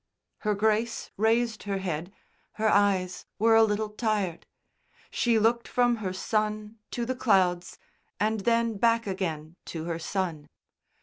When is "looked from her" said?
5.37-6.11